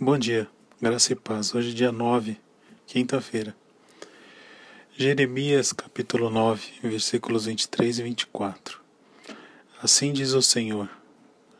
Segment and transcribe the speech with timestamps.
[0.00, 0.48] Bom dia,
[0.82, 1.54] graça e paz.
[1.54, 2.36] Hoje, é dia 9,
[2.84, 3.54] quinta-feira.
[4.96, 8.80] Jeremias, capítulo 9, versículos 23 e 24.
[9.80, 10.90] Assim diz o Senhor: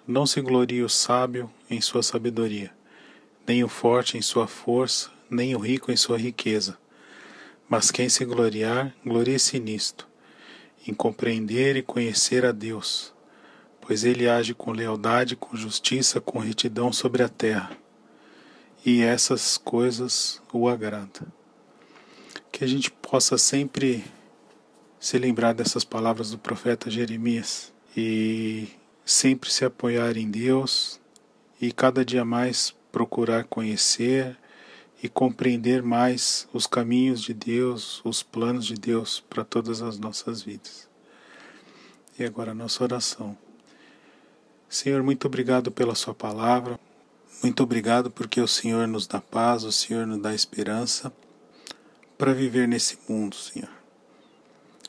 [0.04, 2.72] Não se glorie o sábio em sua sabedoria,
[3.46, 6.76] nem o forte em sua força, nem o rico em sua riqueza.
[7.68, 10.08] Mas quem se gloriar, glorie-se nisto,
[10.88, 13.14] em compreender e conhecer a Deus,
[13.80, 17.83] pois ele age com lealdade, com justiça, com retidão sobre a terra
[18.84, 21.26] e essas coisas o agradam.
[22.52, 24.04] Que a gente possa sempre
[25.00, 28.68] se lembrar dessas palavras do profeta Jeremias e
[29.04, 31.00] sempre se apoiar em Deus
[31.60, 34.36] e cada dia mais procurar conhecer
[35.02, 40.42] e compreender mais os caminhos de Deus, os planos de Deus para todas as nossas
[40.42, 40.88] vidas.
[42.18, 43.36] E agora a nossa oração.
[44.68, 46.78] Senhor, muito obrigado pela Sua palavra.
[47.44, 51.12] Muito obrigado porque o Senhor nos dá paz, o Senhor nos dá esperança
[52.16, 53.68] para viver nesse mundo, Senhor.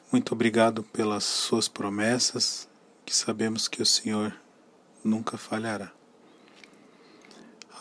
[0.10, 2.66] Muito obrigado pelas suas promessas,
[3.06, 4.34] que sabemos que o Senhor
[5.04, 5.92] nunca falhará.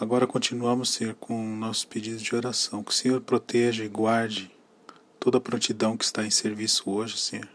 [0.01, 2.83] Agora continuamos, Senhor, com nossos pedidos de oração.
[2.83, 4.51] Que o Senhor proteja e guarde
[5.21, 7.49] toda a prontidão que está em serviço hoje, Senhor.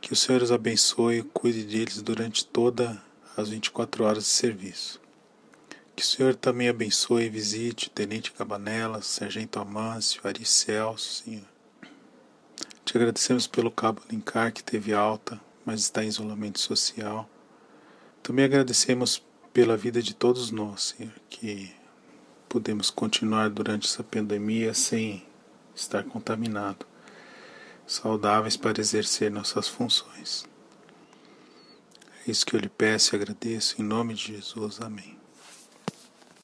[0.00, 2.96] Que o Senhor os abençoe e cuide deles durante todas
[3.36, 5.01] as 24 horas de serviço.
[5.94, 11.44] Que o Senhor também abençoe e visite Tenente Cabanela, Sargento Amâncio, Ari Celso, Senhor.
[12.84, 17.28] Te agradecemos pelo cabo Linkar que teve alta, mas está em isolamento social.
[18.22, 21.72] Também agradecemos pela vida de todos nós, Senhor, que
[22.48, 25.24] podemos continuar durante essa pandemia sem
[25.74, 26.86] estar contaminado,
[27.86, 30.46] saudáveis para exercer nossas funções.
[32.26, 34.80] É isso que eu lhe peço e agradeço em nome de Jesus.
[34.80, 35.21] Amém.